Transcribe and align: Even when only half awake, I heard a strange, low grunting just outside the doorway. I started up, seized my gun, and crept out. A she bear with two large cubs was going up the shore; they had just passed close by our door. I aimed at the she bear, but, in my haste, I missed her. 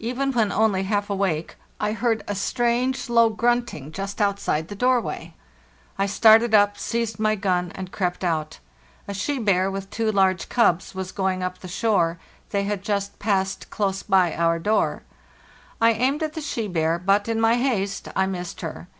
Even 0.00 0.32
when 0.32 0.50
only 0.50 0.82
half 0.82 1.08
awake, 1.08 1.54
I 1.78 1.92
heard 1.92 2.24
a 2.26 2.34
strange, 2.34 3.08
low 3.08 3.30
grunting 3.30 3.92
just 3.92 4.20
outside 4.20 4.66
the 4.66 4.74
doorway. 4.74 5.34
I 5.96 6.04
started 6.04 6.52
up, 6.52 6.76
seized 6.76 7.20
my 7.20 7.36
gun, 7.36 7.70
and 7.76 7.92
crept 7.92 8.24
out. 8.24 8.58
A 9.06 9.14
she 9.14 9.38
bear 9.38 9.70
with 9.70 9.88
two 9.88 10.10
large 10.10 10.48
cubs 10.48 10.96
was 10.96 11.12
going 11.12 11.44
up 11.44 11.60
the 11.60 11.68
shore; 11.68 12.18
they 12.50 12.64
had 12.64 12.82
just 12.82 13.20
passed 13.20 13.70
close 13.70 14.02
by 14.02 14.34
our 14.34 14.58
door. 14.58 15.04
I 15.80 15.92
aimed 15.92 16.24
at 16.24 16.32
the 16.32 16.40
she 16.40 16.66
bear, 16.66 16.98
but, 16.98 17.28
in 17.28 17.40
my 17.40 17.54
haste, 17.54 18.08
I 18.16 18.26
missed 18.26 18.62
her. 18.62 18.88